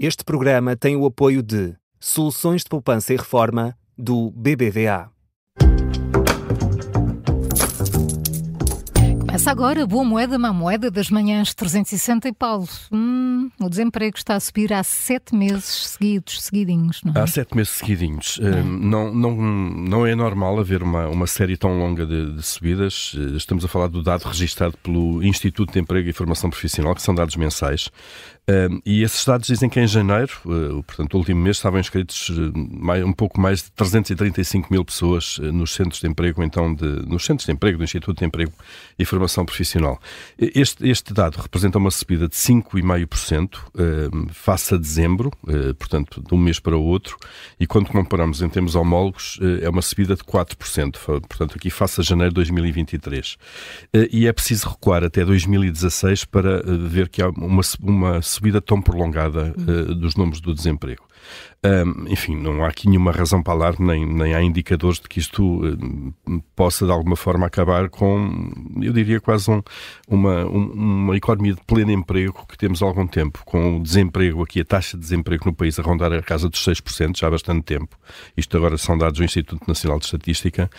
Este 0.00 0.22
programa 0.22 0.76
tem 0.76 0.94
o 0.94 1.04
apoio 1.04 1.42
de 1.42 1.74
Soluções 1.98 2.62
de 2.62 2.68
Poupança 2.68 3.12
e 3.12 3.16
Reforma 3.16 3.76
do 3.98 4.30
BBVA. 4.30 5.10
Começa 9.38 9.52
agora 9.52 9.84
a 9.84 9.86
boa 9.86 10.02
moeda, 10.02 10.36
má 10.36 10.52
moeda 10.52 10.90
das 10.90 11.10
manhãs 11.10 11.54
360 11.54 12.26
e 12.26 12.32
Paulo. 12.32 12.68
Hum, 12.90 13.48
o 13.60 13.68
desemprego 13.68 14.16
está 14.16 14.34
a 14.34 14.40
subir 14.40 14.72
há 14.72 14.82
sete 14.82 15.32
meses 15.32 15.90
seguidos, 15.90 16.42
seguidinhos, 16.42 17.00
não 17.04 17.12
é? 17.14 17.20
Há 17.20 17.26
sete 17.28 17.56
meses 17.56 17.70
seguidinhos. 17.70 18.40
É. 18.42 18.62
Não, 18.64 19.14
não, 19.14 19.36
não 19.36 20.04
é 20.04 20.16
normal 20.16 20.58
haver 20.58 20.82
uma, 20.82 21.06
uma 21.06 21.28
série 21.28 21.56
tão 21.56 21.78
longa 21.78 22.04
de, 22.04 22.32
de, 22.32 22.42
subidas. 22.42 23.14
Eh, 23.16 23.36
estamos 23.36 23.64
a 23.64 23.68
falar 23.68 23.86
do 23.86 24.02
dado 24.02 24.24
registado 24.24 24.76
pelo 24.82 25.22
Instituto 25.22 25.72
de 25.72 25.78
Emprego 25.78 26.08
e 26.08 26.12
Formação 26.12 26.50
Profissional, 26.50 26.92
que 26.96 27.02
são 27.02 27.14
dados 27.14 27.36
mensais. 27.36 27.92
Uh, 28.48 28.80
e 28.84 29.02
esses 29.02 29.26
dados 29.26 29.46
dizem 29.46 29.68
que 29.68 29.78
em 29.78 29.86
janeiro, 29.86 30.32
uh, 30.46 30.82
portanto, 30.82 31.12
o 31.12 31.18
último 31.18 31.38
mês, 31.38 31.58
estavam 31.58 31.78
inscritos 31.78 32.30
mais, 32.54 33.04
um 33.04 33.12
pouco 33.12 33.38
mais 33.38 33.64
de 33.64 33.70
335 33.72 34.72
mil 34.72 34.82
pessoas 34.82 35.36
nos 35.38 35.74
centros 35.74 36.00
de 36.00 36.08
emprego, 36.08 36.42
então, 36.42 36.74
de, 36.74 36.84
nos 37.06 37.26
centros 37.26 37.44
de 37.44 37.52
emprego 37.52 37.76
do 37.76 37.84
Instituto 37.84 38.18
de 38.18 38.24
Emprego 38.24 38.52
e 38.98 39.04
Formação 39.04 39.27
Profissional. 39.44 40.00
Este, 40.38 40.88
este 40.88 41.12
dado 41.12 41.36
representa 41.36 41.78
uma 41.78 41.90
subida 41.90 42.28
de 42.28 42.34
5,5% 42.34 44.30
face 44.32 44.74
a 44.74 44.76
dezembro, 44.76 45.30
portanto, 45.78 46.22
de 46.22 46.34
um 46.34 46.38
mês 46.38 46.58
para 46.58 46.76
o 46.76 46.82
outro, 46.82 47.16
e 47.58 47.66
quando 47.66 47.88
comparamos 47.88 48.42
em 48.42 48.48
termos 48.48 48.74
homólogos, 48.74 49.38
é 49.62 49.68
uma 49.68 49.82
subida 49.82 50.14
de 50.14 50.22
4%, 50.22 50.98
portanto, 51.28 51.54
aqui 51.56 51.70
face 51.70 52.00
a 52.00 52.04
janeiro 52.04 52.30
de 52.30 52.36
2023. 52.36 53.36
e 54.10 54.26
é 54.26 54.32
preciso 54.32 54.68
recuar 54.68 55.04
até 55.04 55.24
2016 55.24 56.24
para 56.24 56.62
ver 56.62 57.08
que 57.08 57.22
há 57.22 57.28
uma, 57.30 57.62
uma 57.80 58.22
subida 58.22 58.60
tão 58.60 58.80
prolongada 58.80 59.54
uh, 59.56 59.94
dos 59.94 60.14
números 60.16 60.40
do 60.40 60.54
desemprego. 60.54 61.06
Enfim, 62.08 62.36
não 62.36 62.64
há 62.64 62.68
aqui 62.68 62.88
nenhuma 62.88 63.10
razão 63.10 63.42
para 63.42 63.52
alarme, 63.52 63.84
nem, 63.84 64.06
nem 64.06 64.34
há 64.34 64.40
indicadores 64.40 65.00
de 65.00 65.08
que 65.08 65.18
isto 65.18 65.42
uh, 65.42 66.42
possa 66.54 66.86
de 66.86 66.92
alguma 66.92 67.16
forma 67.16 67.46
acabar 67.46 67.88
com, 67.88 68.52
eu 68.80 68.92
diria, 68.92 69.20
quase 69.20 69.50
um, 69.50 69.60
uma, 70.08 70.44
um, 70.46 70.70
uma 70.72 71.16
economia 71.16 71.54
de 71.54 71.60
pleno 71.66 71.90
emprego 71.90 72.46
que 72.48 72.56
temos 72.56 72.80
há 72.80 72.86
algum 72.86 73.08
tempo, 73.08 73.42
com 73.44 73.78
o 73.78 73.82
desemprego 73.82 74.42
aqui, 74.42 74.60
a 74.60 74.64
taxa 74.64 74.96
de 74.96 75.02
desemprego 75.02 75.46
no 75.46 75.52
país 75.52 75.76
a 75.80 75.82
rondar 75.82 76.12
a 76.12 76.22
casa 76.22 76.48
dos 76.48 76.64
6% 76.64 77.18
já 77.18 77.26
há 77.26 77.30
bastante 77.30 77.64
tempo. 77.64 77.98
Isto 78.36 78.56
agora 78.56 78.78
são 78.78 78.96
dados 78.96 79.18
do 79.18 79.24
Instituto 79.24 79.66
Nacional 79.66 79.98
de 79.98 80.04
Estatística, 80.04 80.70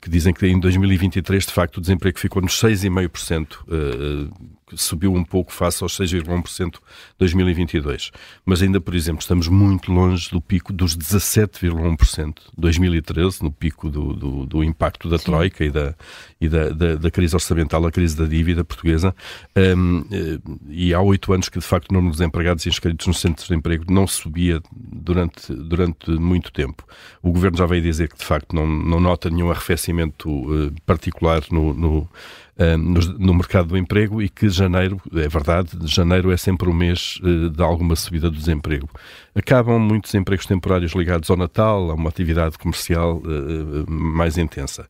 que 0.00 0.10
dizem 0.10 0.34
que 0.34 0.46
em 0.46 0.60
2023, 0.60 1.46
de 1.46 1.52
facto, 1.52 1.78
o 1.78 1.80
desemprego 1.80 2.18
ficou 2.18 2.42
nos 2.42 2.60
6,5%. 2.60 3.56
Uh, 3.62 4.30
subiu 4.76 5.14
um 5.14 5.24
pouco 5.24 5.52
face 5.52 5.82
aos 5.82 5.96
6,1% 5.96 6.72
de 6.72 6.78
2022. 7.18 8.10
Mas 8.44 8.62
ainda, 8.62 8.80
por 8.80 8.94
exemplo, 8.94 9.20
estamos 9.20 9.48
muito 9.48 9.92
longe 9.92 10.30
do 10.30 10.40
pico 10.40 10.72
dos 10.72 10.96
17,1% 10.96 12.34
de 12.34 12.40
2013, 12.56 13.42
no 13.42 13.52
pico 13.52 13.88
do, 13.88 14.12
do, 14.14 14.46
do 14.46 14.64
impacto 14.64 15.08
da 15.08 15.18
Sim. 15.18 15.24
Troika 15.24 15.64
e, 15.64 15.70
da, 15.70 15.94
e 16.40 16.48
da, 16.48 16.68
da, 16.70 16.94
da, 16.96 17.10
crise 17.10 17.34
orçamental, 17.34 17.84
a 17.86 17.92
crise 17.92 18.16
da 18.16 18.24
dívida 18.24 18.64
portuguesa. 18.64 19.14
Um, 19.56 20.04
eh, 20.10 20.38
e 20.68 20.94
há 20.94 21.00
oito 21.00 21.32
anos 21.32 21.48
que, 21.48 21.58
de 21.58 21.64
facto, 21.64 21.90
o 21.90 21.94
número 21.94 22.12
de 22.12 22.18
desempregados 22.18 22.66
inscritos 22.66 23.06
nos 23.06 23.20
centros 23.20 23.48
de 23.48 23.54
emprego 23.54 23.84
não 23.92 24.06
subia 24.06 24.60
durante, 24.72 25.54
durante 25.54 26.10
muito 26.10 26.52
tempo. 26.52 26.86
O 27.22 27.32
governo 27.32 27.58
já 27.58 27.66
veio 27.66 27.82
dizer 27.82 28.08
que, 28.08 28.18
de 28.18 28.24
facto, 28.24 28.54
não, 28.54 28.66
não 28.66 29.00
nota 29.00 29.30
nenhum 29.30 29.50
arrefecimento 29.50 30.28
uh, 30.30 30.72
particular 30.86 31.42
no, 31.50 31.72
no 31.74 32.08
uh, 32.56 32.78
no, 32.78 33.00
no, 33.18 33.34
mercado 33.34 33.68
do 33.68 33.76
emprego 33.76 34.22
e 34.22 34.28
que 34.28 34.48
janeiro, 34.62 35.00
é 35.14 35.28
verdade, 35.28 35.70
janeiro 35.84 36.30
é 36.30 36.36
sempre 36.36 36.68
o 36.68 36.74
mês 36.74 37.18
uh, 37.22 37.50
de 37.50 37.62
alguma 37.62 37.96
subida 37.96 38.30
do 38.30 38.36
desemprego. 38.36 38.88
Acabam 39.34 39.78
muitos 39.78 40.14
empregos 40.14 40.46
temporários 40.46 40.92
ligados 40.92 41.30
ao 41.30 41.36
Natal, 41.36 41.90
a 41.90 41.94
uma 41.94 42.08
atividade 42.08 42.58
comercial 42.58 43.16
uh, 43.18 43.90
mais 43.90 44.38
intensa. 44.38 44.86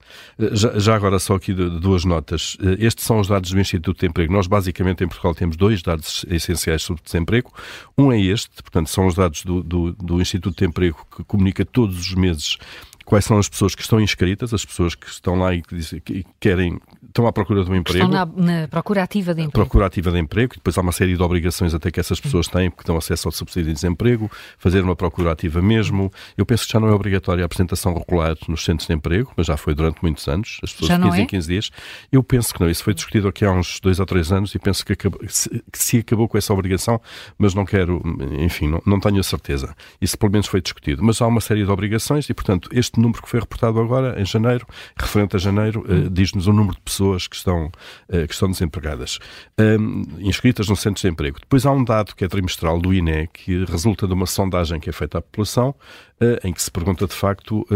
Já, 0.52 0.78
já, 0.78 0.94
agora 0.96 1.18
só 1.18 1.34
aqui 1.34 1.52
duas 1.52 2.04
notas. 2.04 2.56
estes 2.78 3.04
são 3.04 3.20
os 3.20 3.28
dados 3.28 3.50
do 3.50 3.60
Instituto 3.60 4.00
de 4.00 4.06
Emprego. 4.06 4.32
Nós 4.32 4.46
basicamente 4.46 5.04
em 5.04 5.08
Portugal 5.08 5.34
temos 5.34 5.56
dois 5.56 5.82
dados 5.82 6.24
essenciais 6.28 6.82
sobre 6.82 7.02
desemprego. 7.02 7.52
Um 7.96 8.12
é 8.12 8.20
este, 8.20 8.62
portanto 8.62 8.88
são 8.88 9.06
os 9.06 9.14
dados 9.14 9.44
do, 9.44 9.62
do, 9.62 9.92
do 9.92 10.20
Instituto 10.20 10.58
de 10.58 10.64
Emprego 10.66 11.06
que 11.16 11.24
comunica 11.24 11.64
todos 11.64 11.98
os 11.98 12.14
meses 12.14 12.58
quais 13.04 13.24
são 13.24 13.38
as 13.38 13.48
pessoas 13.48 13.74
que 13.74 13.82
estão 13.82 14.00
inscritas, 14.00 14.52
as 14.52 14.64
pessoas 14.64 14.94
que 14.94 15.06
estão 15.08 15.36
lá 15.36 15.54
e 15.54 15.62
que, 15.62 15.74
dizem, 15.74 16.00
que 16.00 16.24
querem, 16.40 16.78
estão 17.06 17.26
à 17.26 17.32
procura 17.32 17.64
de 17.64 17.70
um 17.70 17.74
emprego. 17.74 18.04
Estão 18.04 18.34
na, 18.36 18.60
na, 18.60 18.68
procura 18.68 19.02
ativa 19.02 19.34
de 19.34 19.42
emprego. 19.42 19.52
Procura 19.52 19.86
ativa 19.86 20.10
de 20.10 20.18
emprego, 20.18 20.54
e 20.54 20.56
depois 20.56 20.76
há 20.76 20.80
uma 20.80 20.92
série 20.92 21.16
de 21.16 21.22
obrigações 21.22 21.74
até 21.74 21.90
que 21.90 22.00
essas 22.00 22.20
pessoas 22.20 22.48
têm, 22.48 22.70
porque 22.70 22.86
dão 22.86 22.96
acesso 22.96 23.28
ao 23.28 23.32
subsídio 23.32 23.68
de 23.68 23.74
desemprego, 23.74 24.30
fazer 24.58 24.82
uma 24.82 24.96
procura 24.96 25.32
ativa 25.32 25.60
mesmo. 25.60 26.10
Eu 26.36 26.46
penso 26.46 26.66
que 26.66 26.72
já 26.72 26.80
não 26.80 26.88
é 26.88 26.92
obrigatória 26.92 27.44
a 27.44 27.46
apresentação 27.46 27.94
regular 27.94 28.36
nos 28.48 28.64
centros 28.64 28.86
de 28.86 28.94
emprego, 28.94 29.32
mas 29.36 29.46
já 29.46 29.56
foi 29.56 29.74
durante 29.74 30.02
muitos 30.02 30.26
anos, 30.28 30.58
as 30.62 30.72
pessoas 30.72 30.88
já 30.88 30.96
de 30.96 31.04
15 31.04 31.18
é? 31.18 31.22
em 31.22 31.26
15 31.26 31.48
dias. 31.48 31.70
Eu 32.10 32.22
penso 32.22 32.54
que 32.54 32.60
não, 32.60 32.70
isso 32.70 32.84
foi 32.84 32.94
discutido 32.94 33.28
aqui 33.28 33.44
há 33.44 33.52
uns 33.52 33.80
dois 33.80 34.00
ou 34.00 34.06
três 34.06 34.32
anos 34.32 34.54
e 34.54 34.58
penso 34.58 34.84
que, 34.84 34.92
acabou, 34.92 35.20
se, 35.28 35.48
que 35.70 35.78
se 35.78 35.98
acabou 35.98 36.28
com 36.28 36.38
essa 36.38 36.52
obrigação, 36.52 37.00
mas 37.38 37.54
não 37.54 37.64
quero, 37.64 38.02
enfim, 38.38 38.68
não, 38.68 38.82
não 38.86 39.00
tenho 39.00 39.20
a 39.20 39.22
certeza. 39.22 39.74
Isso 40.00 40.16
pelo 40.18 40.32
menos 40.32 40.46
foi 40.46 40.60
discutido. 40.60 41.02
Mas 41.02 41.20
há 41.20 41.26
uma 41.26 41.40
série 41.40 41.64
de 41.64 41.70
obrigações 41.70 42.28
e, 42.28 42.34
portanto, 42.34 42.68
este 42.72 42.91
número 43.00 43.22
que 43.22 43.28
foi 43.28 43.40
reportado 43.40 43.80
agora, 43.80 44.20
em 44.20 44.24
janeiro, 44.24 44.66
referente 44.96 45.36
a 45.36 45.38
janeiro, 45.38 45.84
uh, 45.88 46.10
diz-nos 46.10 46.46
o 46.46 46.52
número 46.52 46.76
de 46.76 46.82
pessoas 46.82 47.26
que 47.26 47.36
estão, 47.36 47.66
uh, 47.66 48.26
que 48.26 48.32
estão 48.32 48.50
desempregadas, 48.50 49.18
um, 49.58 50.02
inscritas 50.20 50.68
no 50.68 50.76
centro 50.76 51.00
de 51.00 51.08
emprego. 51.08 51.38
Depois 51.40 51.64
há 51.66 51.72
um 51.72 51.84
dado 51.84 52.14
que 52.14 52.24
é 52.24 52.28
trimestral 52.28 52.80
do 52.80 52.92
INE, 52.92 53.28
que 53.32 53.64
resulta 53.64 54.06
de 54.06 54.12
uma 54.12 54.26
sondagem 54.26 54.80
que 54.80 54.90
é 54.90 54.92
feita 54.92 55.18
à 55.18 55.22
população, 55.22 55.74
uh, 56.20 56.46
em 56.46 56.52
que 56.52 56.62
se 56.62 56.70
pergunta 56.70 57.06
de 57.06 57.14
facto 57.14 57.66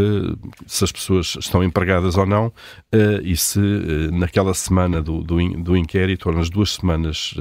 se 0.67 0.85
as 0.85 0.93
pessoas 0.93 1.37
estão 1.39 1.63
empregadas 1.63 2.17
ou 2.17 2.27
não 2.27 2.53
e 3.23 3.37
se 3.37 3.59
naquela 4.13 4.55
semana 4.55 5.03
do, 5.03 5.23
do, 5.23 5.41
in, 5.41 5.63
do, 5.63 5.77
inquérito, 5.77 6.29
ou 6.29 6.35
nas 6.35 6.49
duas 6.49 6.75
semanas 6.75 7.35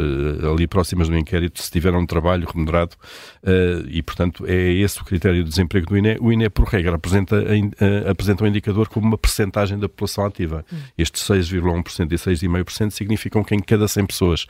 ali 0.52 0.68
próximas 0.68 1.08
do 1.10 1.18
inquérito, 1.18 1.62
se 1.62 1.72
tiveram 1.72 2.00
um 2.00 2.06
trabalho 2.06 2.48
remunerado 2.48 2.96
e, 3.88 4.02
portanto, 4.02 4.46
é 4.48 4.74
esse 4.74 5.02
o 5.02 5.06
critério 5.06 5.44
de 5.44 5.50
desemprego 5.50 5.88
do 5.88 5.98
INE. 5.98 6.18
O 6.20 6.32
INE, 6.32 6.50
por 6.50 6.66
regra, 6.68 6.96
apresenta, 6.96 7.44
apresenta 8.10 8.44
um 8.44 8.48
indicador 8.48 8.88
como 8.88 9.08
uma 9.08 9.18
percentagem 9.18 9.78
da 9.78 9.88
população 9.88 10.26
ativa. 10.26 10.66
Hum. 10.72 10.78
Estes 10.98 11.24
6,1% 11.24 12.12
e 12.12 12.16
6,5% 12.16 12.92
significam 12.92 13.44
que 13.44 13.56
em 13.56 13.60
cada 13.60 13.88
100 13.88 14.06
pessoas 14.06 14.48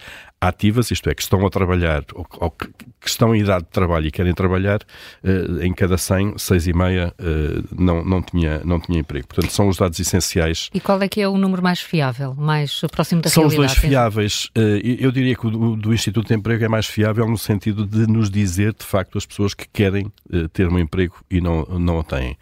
ativas, 0.48 0.92
isto 0.92 1.10
é, 1.10 1.16
que 1.16 1.22
estão 1.22 1.46
a 1.46 1.50
trabalhar 1.50 2.04
ou, 2.14 2.26
ou 2.38 2.52
que, 2.52 2.68
que, 2.68 3.10
estão 3.10 3.36
em 3.36 3.42
idade 3.42 3.66
de 3.66 3.72
trabalho 3.72 4.08
e 4.08 4.12
querem 4.12 4.34
trabalhar, 4.34 4.80
uh, 5.24 5.62
em 5.62 5.74
cada 5.74 5.98
100, 5.98 6.34
6,5% 6.34 7.12
uh, 7.12 7.68
não, 7.78 8.04
não, 8.04 8.22
tinha, 8.22 8.62
não 8.64 8.80
tinha 8.80 9.00
emprego. 9.00 9.28
Portanto, 9.28 9.52
são 9.52 9.68
os 9.68 9.78
dados 9.78 10.00
essenciais. 10.00 10.70
E 10.74 10.80
qual 10.80 11.02
é 11.02 11.08
que 11.08 11.22
é 11.22 11.28
o 11.28 11.38
número 11.38 11.62
mais 11.62 11.80
fiável, 11.80 12.36
mais 12.36 12.82
próximo 12.92 13.22
da 13.22 13.30
são 13.30 13.44
realidade? 13.44 13.70
São 13.70 13.76
os 13.76 13.82
dois 13.82 13.92
fiáveis. 13.92 14.46
Uh, 14.58 15.00
eu 15.00 15.12
diria 15.12 15.36
que 15.36 15.48
o 15.48 15.50
do, 15.50 15.76
do, 15.76 15.94
Instituto 15.94 16.28
de 16.28 16.34
Emprego 16.34 16.64
é 16.64 16.68
mais 16.68 16.86
fiável 16.86 17.28
no 17.28 17.38
sentido 17.38 17.86
de 17.86 18.08
nos 18.08 18.30
dizer, 18.30 18.74
de 18.74 18.86
facto, 18.86 19.18
as 19.18 19.26
pessoas 19.26 19.54
que 19.54 19.68
querem 19.72 20.12
uh, 20.32 20.48
ter 20.50 20.68
um 20.68 20.78
emprego 20.78 21.16
e 21.30 21.42
não, 21.42 21.64
não 21.80 22.00
o 22.00 22.04
têm. 22.04 22.38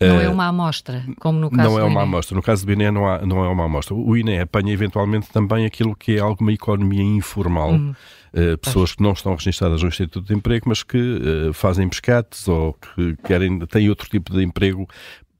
Não 0.00 0.17
é 0.20 0.28
uma 0.28 0.46
amostra, 0.46 1.04
como 1.20 1.38
no 1.38 1.50
caso 1.50 1.70
Não 1.70 1.78
é 1.78 1.84
uma 1.84 2.02
amostra. 2.02 2.34
No 2.34 2.42
caso 2.42 2.64
do 2.64 2.72
INE 2.72 2.90
não, 2.90 3.06
há, 3.06 3.24
não 3.24 3.44
é 3.44 3.48
uma 3.48 3.64
amostra. 3.64 3.94
O 3.94 4.16
INE 4.16 4.40
apanha 4.40 4.72
eventualmente 4.72 5.28
também 5.30 5.66
aquilo 5.66 5.94
que 5.94 6.16
é 6.16 6.20
alguma 6.20 6.52
economia 6.52 7.02
informal. 7.02 7.72
Uhum. 7.72 7.94
Uh, 8.32 8.58
pessoas 8.58 8.94
que 8.94 9.02
não 9.02 9.12
estão 9.12 9.34
registradas 9.34 9.82
no 9.82 9.88
Instituto 9.88 10.26
de 10.26 10.34
Emprego, 10.34 10.68
mas 10.68 10.82
que 10.82 10.98
uh, 10.98 11.52
fazem 11.54 11.88
pescates 11.88 12.46
ou 12.46 12.74
que 12.74 13.16
querem, 13.26 13.58
têm 13.60 13.88
outro 13.88 14.08
tipo 14.08 14.32
de 14.32 14.44
emprego 14.44 14.86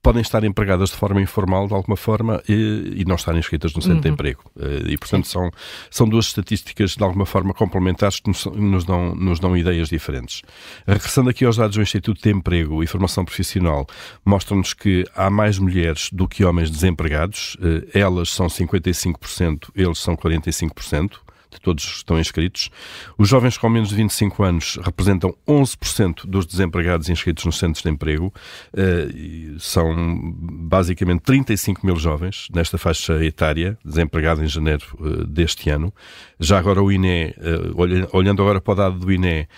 podem 0.03 0.23
estar 0.23 0.45
empregadas 0.45 0.91
de 0.91 0.97
forma 0.97 1.21
informal, 1.21 1.67
de 1.67 1.75
alguma 1.75 1.97
forma, 1.97 2.43
e, 2.49 2.95
e 2.97 3.05
não 3.05 3.17
estarem 3.17 3.39
inscritas 3.39 3.75
no 3.75 3.83
centro 3.83 3.97
uhum. 3.97 4.03
de 4.03 4.09
emprego. 4.09 4.43
Eh, 4.59 4.93
e, 4.93 4.99
portanto, 4.99 5.27
são, 5.27 5.51
são 5.91 6.09
duas 6.09 6.27
estatísticas, 6.27 6.93
de 6.93 7.03
alguma 7.03 7.27
forma, 7.27 7.53
complementares 7.53 8.21
que 8.21 8.29
nos, 8.29 8.45
nos, 8.47 8.85
dão, 8.85 9.15
nos 9.15 9.41
dão 9.41 9.57
ideias 9.57 9.89
diferentes. 9.89 10.43
Regressando 10.87 11.31
aqui 11.31 11.45
aos 11.45 11.57
dados 11.57 11.77
do 11.77 11.83
Instituto 11.83 12.23
de 12.23 12.31
Emprego 12.31 12.83
e 12.83 12.87
Formação 12.87 13.25
Profissional, 13.25 13.87
mostram-nos 14.25 14.73
que 14.75 15.05
há 15.15 15.29
mais 15.31 15.59
mulheres 15.59 16.09
do 16.13 16.29
que 16.29 16.45
homens 16.45 16.71
desempregados. 16.71 17.57
Eh, 17.61 18.01
elas 18.01 18.31
são 18.31 18.47
55%, 18.47 19.71
eles 19.75 19.99
são 19.99 20.17
45% 20.17 21.28
de 21.51 21.61
todos 21.61 21.85
que 21.85 21.97
estão 21.97 22.19
inscritos. 22.19 22.71
Os 23.17 23.29
jovens 23.29 23.57
com 23.57 23.69
menos 23.69 23.91
de 23.91 23.97
25 23.97 24.43
anos 24.43 24.79
representam 24.83 25.35
11% 25.47 26.27
dos 26.27 26.47
desempregados 26.47 27.09
inscritos 27.09 27.45
nos 27.45 27.59
centros 27.59 27.83
de 27.83 27.91
emprego. 27.91 28.33
Uh, 28.73 29.59
são 29.59 30.35
basicamente 30.35 31.23
35 31.23 31.85
mil 31.85 31.97
jovens 31.97 32.49
nesta 32.55 32.79
faixa 32.79 33.25
etária, 33.25 33.79
desempregados 33.85 34.43
em 34.43 34.47
janeiro 34.47 34.85
uh, 34.99 35.27
deste 35.27 35.71
ano. 35.71 35.93
Já 36.39 36.59
agora 36.59 36.83
o 36.83 36.93
INE, 36.93 37.35
uh, 37.39 38.09
olhando 38.13 38.43
agora 38.43 38.61
para 38.61 38.73
o 38.73 38.77
dado 38.77 38.99
do 38.99 39.13
INE, 39.13 39.49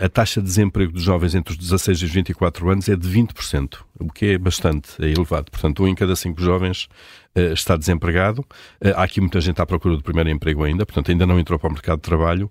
a 0.00 0.08
taxa 0.08 0.40
de 0.40 0.46
desemprego 0.46 0.92
dos 0.92 1.02
jovens 1.02 1.34
entre 1.34 1.52
os 1.52 1.58
16 1.58 1.98
e 2.00 2.04
os 2.04 2.10
24 2.10 2.70
anos 2.70 2.88
é 2.88 2.96
de 2.96 3.08
20%, 3.08 3.78
o 3.98 4.12
que 4.12 4.26
é 4.26 4.38
bastante 4.38 4.90
é 5.00 5.10
elevado. 5.10 5.50
Portanto, 5.50 5.82
um 5.82 5.88
em 5.88 5.94
cada 5.94 6.14
cinco 6.14 6.40
jovens 6.40 6.88
uh, 7.36 7.52
está 7.52 7.76
desempregado. 7.76 8.42
Uh, 8.80 8.94
há 8.96 9.02
aqui 9.02 9.20
muita 9.20 9.40
gente 9.40 9.60
à 9.60 9.66
procura 9.66 9.96
do 9.96 10.02
primeiro 10.02 10.30
emprego 10.30 10.62
ainda, 10.62 10.86
portanto, 10.86 11.10
ainda 11.10 11.26
não 11.26 11.38
entrou 11.38 11.58
para 11.58 11.68
o 11.68 11.72
mercado 11.72 11.98
de 11.98 12.02
trabalho. 12.02 12.50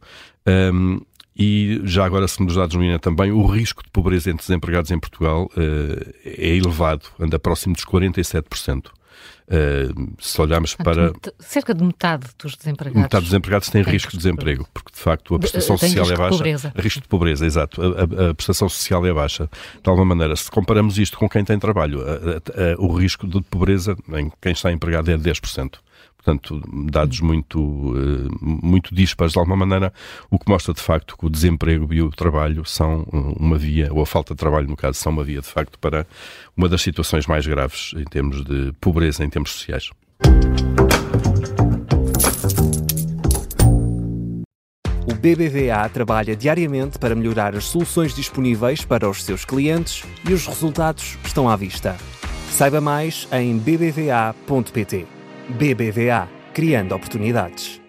E 1.36 1.82
já 1.84 2.06
agora, 2.06 2.28
segundo 2.28 2.50
os 2.50 2.56
dados 2.56 2.76
do 2.76 2.84
INE 2.84 3.00
também, 3.00 3.32
o 3.32 3.44
risco 3.48 3.82
de 3.84 3.90
pobreza 3.90 4.30
entre 4.30 4.46
desempregados 4.46 4.92
em 4.92 5.00
Portugal 5.00 5.50
é 6.24 6.50
elevado, 6.50 7.06
anda 7.20 7.40
próximo 7.40 7.74
dos 7.74 7.84
47%. 7.86 8.92
Uh, 9.46 10.14
se 10.20 10.40
olharmos 10.42 10.74
para. 10.76 11.12
Cerca 11.40 11.74
de 11.74 11.84
metade 11.84 12.28
dos 12.42 12.56
desempregados. 12.56 13.02
Metade 13.02 13.22
dos 13.24 13.30
desempregados 13.30 13.70
têm, 13.70 13.84
risco 13.84 14.12
de 14.12 14.18
desemprego, 14.18 14.66
porque 14.74 14.92
de 14.94 15.00
facto 15.00 15.36
a 15.36 15.40
prestação 15.40 15.78
social 15.78 16.10
é 16.10 16.16
baixa. 16.16 16.38
Pobreza. 16.38 16.74
Risco 16.76 17.02
de 17.02 17.08
pobreza, 17.08 17.46
exato. 17.46 17.82
A, 17.82 17.86
a, 17.86 18.30
a, 18.30 18.34
prestação 18.34 18.70
social 18.70 19.06
é 19.06 19.14
baixa. 19.14 19.50
De 19.84 19.90
alguma 19.90 20.06
maneira, 20.06 20.36
se 20.36 20.50
comparamos 20.50 20.98
isto 20.98 21.18
com 21.18 21.28
quem 21.28 21.44
tem 21.44 21.60
trabalho, 21.60 22.02
a, 22.02 22.82
o 22.82 22.96
risco 22.96 23.28
de 23.28 23.42
pobreza 23.42 23.98
em 24.14 24.32
quem 24.42 24.54
está 24.54 24.72
empregado 24.72 25.12
é 25.12 25.18
10%. 25.18 25.74
Portanto, 26.24 26.62
dados 26.90 27.20
muito, 27.20 27.94
eh, 27.98 28.30
muito 28.40 28.96
dispares 28.96 29.34
de 29.34 29.40
alguma 29.40 29.58
maneira, 29.58 29.94
o 30.32 30.40
que 30.40 30.50
mostra 30.50 30.74
de 30.74 30.80
facto 30.80 31.18
que 31.18 31.26
o 31.26 31.30
desemprego 31.30 31.94
e 31.94 32.02
o 32.02 32.10
trabalho 32.10 32.64
são 32.64 33.06
uma 33.38 33.58
via, 33.58 33.92
ou 33.92 34.02
a 34.02 34.06
falta 34.06 34.34
de 34.34 34.38
trabalho, 34.38 34.70
no 34.70 34.78
caso, 34.78 34.98
são 34.98 35.12
uma 35.12 35.24
via 35.24 35.42
de 35.42 35.48
facto 35.48 35.78
para 35.78 36.08
uma 36.56 36.70
das 36.70 36.82
situações 36.82 37.28
mais 37.28 37.46
graves 37.46 37.94
em 37.98 38.06
termos 38.06 38.42
de 38.46 38.72
pobreza, 38.80 39.26
em 39.26 39.30
termos 39.30 39.52
sociais. 39.52 39.90
O 45.06 45.14
BBVA 45.14 45.90
trabalha 45.90 46.38
diariamente 46.38 46.98
para 46.98 47.16
melhorar 47.16 47.54
as 47.54 47.66
soluções 47.66 48.16
disponíveis 48.16 48.86
para 48.86 49.10
os 49.10 49.24
seus 49.24 49.44
clientes 49.44 50.04
e 50.28 50.32
os 50.32 50.48
resultados 50.48 51.18
estão 51.26 51.50
à 51.50 51.58
vista. 51.58 51.98
Saiba 52.50 52.80
mais 52.80 53.28
em 53.32 53.58
bbva.pt. 53.58 55.13
BBVA 55.50 56.30
Criando 56.54 56.96
Oportunidades. 56.96 57.83